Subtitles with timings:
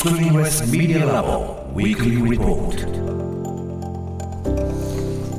[0.00, 2.72] Screenless Media Lab Weekly Report.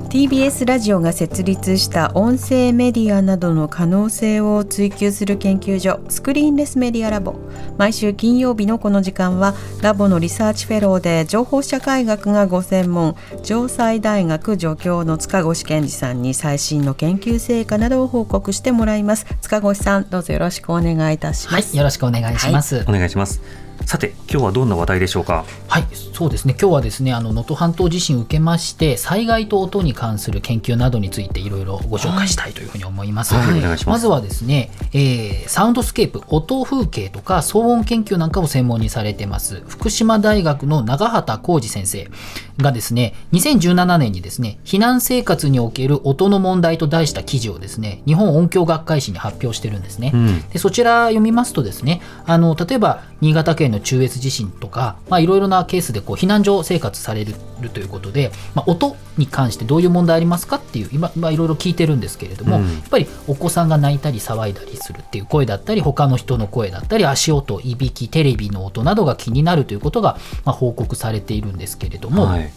[0.10, 7.37] TBS ラジオが設立した音声メディアなどの可能性を追求する研究所スクリーンレスメディアラボ
[7.79, 19.26] 毎週金曜日のこの時間はラボのリサーチフェローで情報社会学がご専門城西大学助教の塚越健司さんに最新の研究成果などを報告してもらいます。
[19.41, 23.41] 塚越さんどうぞよろしくお願いいたします、はい、よろしくお願いします、はい、お願いします
[23.85, 25.44] さて今日はどんな話題でしょうか？
[25.67, 26.55] はいそうですね。
[26.59, 39.63] 今日はですねあの能登半島地震を受けまして災害と音に関する研究などについていろいろご紹介したいというふうに思います、はいはい、まずはですね、えー、サウンドスケープ音風景とか騒音研究なんかを専門にされてます。
[39.67, 42.09] 福島大学の永幡幸司先生
[42.58, 57.36] がですね2017年にですね避難生活における音の問題と題した記事をですね日本音響学会誌に発表してるんですね、うん、でそちら読みますとですねあの例えば新潟県の中越地震とか、まあ、いろいろなケースでこう避難所生活される
[57.70, 72.50] ということで、まあ、音に関してどういう問題ありますかっていう今、まあ、いろいろ聞いてるんですけれども、うん、やっぱりお子さんが泣いたり騒いだりするっていう声だったり他の人の声だったり足音いびきテレビの音などが気になるということが、まあ、報告されているんですけれども、はい、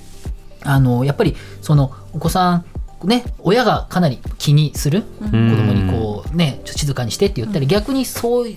[0.65, 2.65] あのやっぱりそのお子さん
[3.05, 5.03] ね、親がかなり気にする。
[5.21, 8.49] 子供にこうね静かにしてって言ったり逆にそう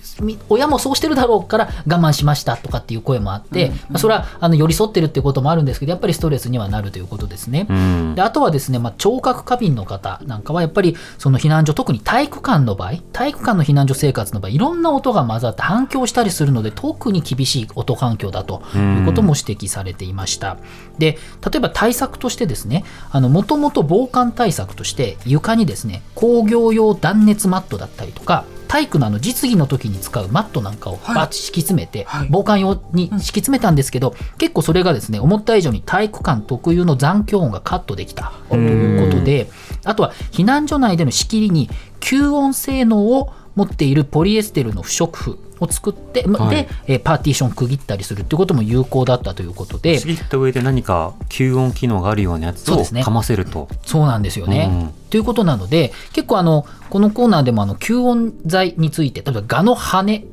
[0.49, 7.67] 親もそうしてるだろうから我慢しましたとかっていう声もあって、まあ、それはあの寄り添ってるっていうこともあるんですけどやっぱりストレスにはなるということですね。
[8.15, 20.57] であとはですね、まあ、聴覚過敏の方なんかはやっぱりその避難所特に体育館の場合体育館の避難所生活の場合いろんな音が混ざって反響したりするので特に厳しい音環境だということも指摘されていました。
[20.97, 21.17] で
[21.49, 38.33] 例えば対策としてですねもともと防寒対策として床にですね工業用断熱マットだったりとか体育のあの実技の時に使うマットなんかをバッチ敷き詰めて、防寒用に敷き詰めたんですけど、結構それがですね思った以上に体育館特有の残響音がカットできた。
[38.49, 39.49] ということで
[39.85, 41.69] あとは避難所内での仕切りに
[42.01, 53.67] 吸音性能を持っているポリエステルの不織布を作って、はい、で、えパーティション区切ったりするっていうことも有効だったということで区切った上で何か吸音機能があるようなやつをかませると。
[53.83, 55.09] そうなんですよね、うん。
[55.09, 60.23] ということなので結構あのこのコーナーでもあの吸音材について例えばガの羽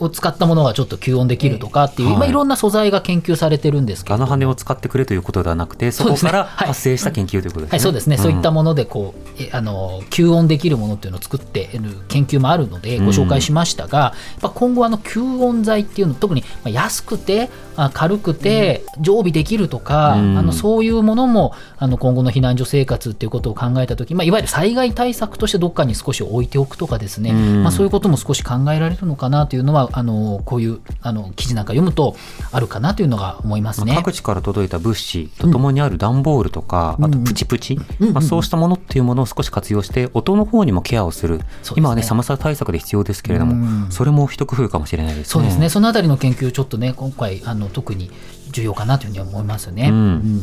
[0.00, 4.14] を使ったものがちょっと吸音できるとかっていう、うん、まあ、いろんな素材が研究されてるんですけど。
[4.14, 7.68] ガの羽を使ってくれということではなくてそこから発生した研究ということですね。
[7.70, 17.50] はい、そうですね、そういったものでこうあの吸音できるものっていうのを作っている研究もあるのでご紹介しましたが、うん、今後あの吸音材っていうの特に安くて
[17.92, 32.16] 軽くて常備できるとか、あのそういうものもあの今後の避難所生活っていうことを考えた時、まあ、いわゆる災害対策としてどっかに少し置いておくとかですね、まあ、そういうことも少し考えられるのかなというのはあのこういうあの記事なんか読むと
[32.52, 33.94] あるかなというのが思いますね。
[33.96, 37.78] 各地から届いた物資とともにある段ボールとか、あとプチプチ、
[38.12, 41.40] まあ、そうしたものっていうものを少し活用して音の方にもケアをする、
[41.76, 45.30] 今はね寒さ対策で必要ですけれども、それも一工夫かもしれないですね。
[45.30, 45.68] そうですね。
[45.68, 48.10] そのあたりの研究ちょっとね今回あのの特に
[48.50, 49.88] 重要かなというふうに思いますね。
[49.88, 50.40] うん、うん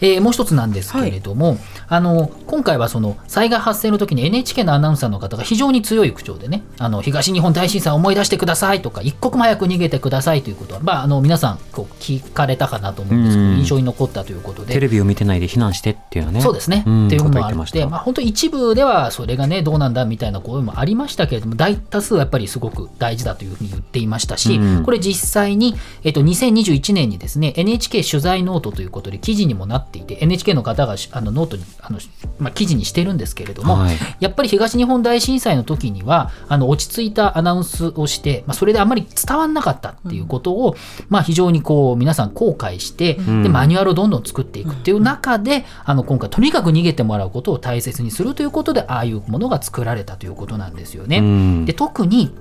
[0.00, 1.58] えー、もう一つなんですけれども、はい、
[1.88, 14.74] あの今回はその災害発生の時に NHK のアナウンサーの方が非常に強い口調でねあの東日本大震災を思い出してくださいとか一刻も早く逃げてくださいということは、まあ、あの皆さんこう聞かれたかなと思うんですけど、印象に残ったということで。
[14.74, 16.40] テレビを見てないで避難してっていうのね。
[16.40, 31.98] そうですね、っていうのもあって、まあ、本当一部ではそれがねどうなんだみたいな声もありましたけれども大多数はやっぱりすごく大事だというふうに言っていましたし、これ実際に、えっと、2021年にですね NHK 取材ノートということで記事にもなっていて NHK の方があのノートにあの、
[32.38, 40.76] まあ、記事にしてるんですけれども、はい、やっぱり東日本大震災の時にはあの落ち着いたアナウンスをして、まあ、それであまり伝わらなかったっていうことを、うん、
[41.08, 51.18] まあ、非常にこう皆さん後悔して、うん、でマニュアルをどんどん作っていくっていう中で、あの今回とにかく逃げてもらうことを大切にするということでああいうものが作られたということなんですよね。
[51.18, 52.34] うん、で特に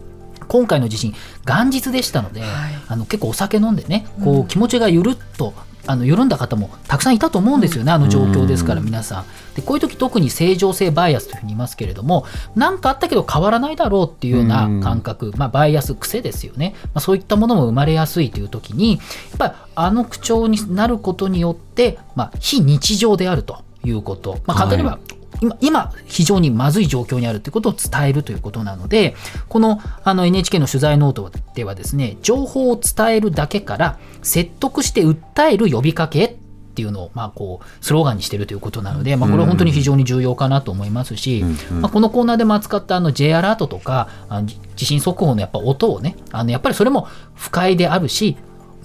[0.47, 1.13] 今回の地震
[1.45, 2.49] 元日でしたので、はい、
[2.87, 5.53] あの結構お酒飲んでねこう気持ちがゆるっと
[5.87, 9.25] あの緩んだ方もたくさんいたと思うんですよね、あの状況ですから皆さん。
[9.55, 29.15] でこういう時特に正常性バイアスというふうに言いますけれども何かあったけど変わらないだろうっていうような感覚、まあ、バイアス癖ですよね、まあ、そういったものも生まれやすいという時にやっぱりあの口調になることによって、まあ、非日常であるということ、まあ、簡単に言えば、はい今、今非常にまずい状況にあるということを伝えるということなので、
[29.49, 36.37] このあの NHK の取材ノートではですね、情報を伝えるだけから説得して訴える呼びかけ
[36.75, 48.35] っていうのを、まあ、こうスローガンにしているということなので、まあ、これは本当に非常に重要かなと思いますし、まあ、このコーナーでも扱ったあの J アラートとかあの地震速報のやっぱ音をねあのやっぱりそれも不快であるし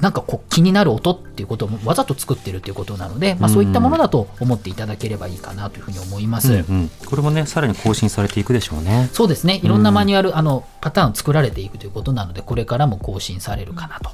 [0.01, 9.09] なんかこう気になる音っていうこともわざと作ってるっていうことなので、まあ、そういったものだと思っていただければいいかなというふうに思います、うんうん、これもねさらに更新されていくでしょうね。
[9.13, 9.61] そうですね。
[9.63, 14.11] いろんなマニュアル、あのパターン作られていくということなのでこれからも更新されるかなと。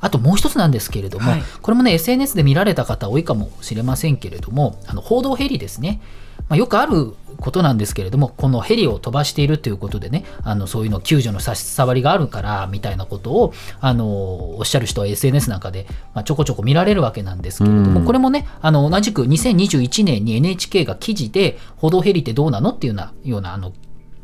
[0.00, 6.00] あともう一つなんですけれども、はい、これもね SNS で見られた方多いかもしれませんけれどもあの報道ヘリですね、
[6.48, 23.72] まあ、よくあることなんですけれどもこのヘリを飛ばしているということでねあのそういうの救助の差し障りがあるからみたいなことをあのおっしゃる人は SNS なんかで、まあ、ちょこちょこ見られるわけなんですけれども、これもねあの同じく2021年に NHK が記事で報道ヘリってどうなのっていうようなようなあの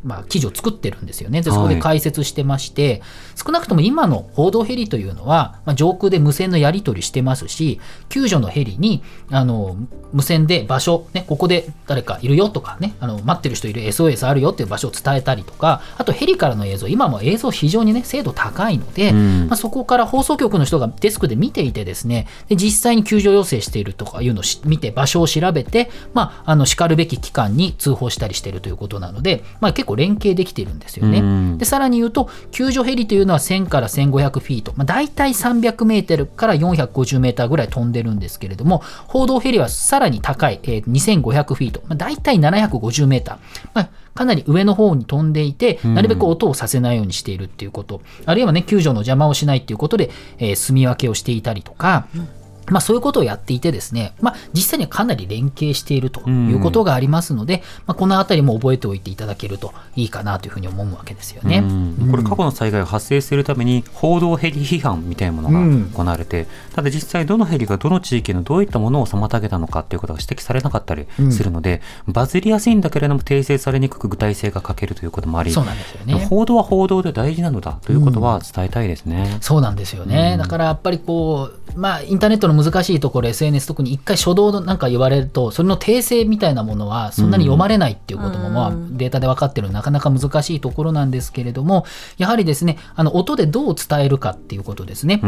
[0.05, 1.43] まあ、記事を作ってるんですよね。
[1.43, 3.03] で、そこで解説してまして、はい、
[3.47, 9.77] 少なくとも今の報道ヘリというのは、まあ、上空で無線のやり取りしてますし、救助のヘリに、あの、
[10.13, 31.57] 無線で場所、ね、ここで誰かいるよとかね、あの、待ってる人いる SOS あるよっていう場所を伝えたりとか、あとヘリからの映像、今も映像非常にね、精度高いので、うん、まあ、そこから放送局の人がデスクで見ていてですね、で実際に救助要請しているとかいうのを見て、場所を調べて、まあ、あの、叱るべき機関に通報したりしているということなので、まあ、結構連携できているんですよね。
[31.59, 43.39] でさらに言うと救助ヘリというのは1000から1500フィート、まあ、大体300メートルから450メーターぐらい飛んでるんですけれども報道ヘリはさらに高い、えー、2500フィート、まあ、大体750メーター、
[43.75, 52.07] まあかなり上の方に飛んでいて、なるべく音をさせないようにしているっていうこと、あるいはね、救助の邪魔をしないっていうことで、えー、住み分けをしていたりとか、
[52.69, 61.63] まあ、そういうことをやっていてですね、まあ、実際にはかなり連携しているということがありますので、まあ、このあたりも覚えておいていただけるといいかなというふうに思うわけですよね。
[62.11, 79.33] これ過去の災害が発生するために報道ヘリ批判みたいなものが行われて、ただ実際どのヘリがどの地域のどういったものを妨げたのかということが指摘されなかったりするので、バズりやすいんだけれども訂正されにくく具体性が欠けるということもありそうなんですよ、ね、報道は報道で大事なのだということは伝えたいですね。
[79.35, 91.85] うん、そうなんですよね、だからやっぱりこう、まあ、インターネットの難しいところ SNS 特に一回初動なんか言われるとそれの訂正みたいなものはそんなに読まれないっていうことも、まあ、データで分かってるなかなか難しいところなんですけれども
[92.19, 95.21] やはりですねあの音でどう伝えるかっていうことですね。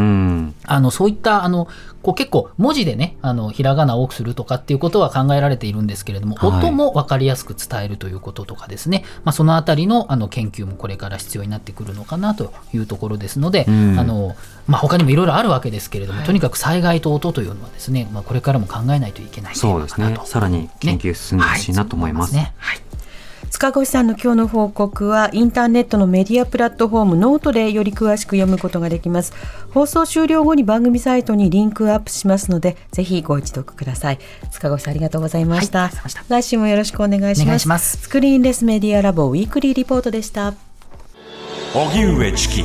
[0.65, 1.69] あのそういったあの
[2.03, 14.37] こう結構文字でねあのひらがなを多くするとかっていうことは考えられているんですけれども、はい、音も分かりやすく伝えるということとかですね、まあ、そのあたりのあの研究もこれから必要になってくるのかなというところですので、あの
[14.67, 20.17] まあ、他にもいろいろあるわけですけれども、はい、とにかく災害と音というのはですね、まあ、これからも考えないといけないそうですね。
[20.25, 22.35] さらに研究進んでほしいなと思います。
[22.35, 22.55] ね。
[22.59, 22.81] はい。
[23.51, 29.33] 塚越さんの今日の報告はインターネットのメディアプラットフォームノートでより詳しく読むことができます。
[29.71, 34.19] 放送終了後に番組サイトにリンクアップしますのでぜひご一読ください。
[34.51, 35.91] 塚越さんありがとうございました、はい、
[36.29, 37.97] 来週もよろしくお願いします。
[37.99, 40.55] Screenless Media Lab Weekly Report でした。
[41.75, 42.65] 荻上チキ